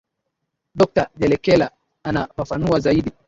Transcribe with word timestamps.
doctor 0.75 1.07
jelekela 1.19 1.71
anafafanua 2.03 2.79
zaidi 2.79 3.11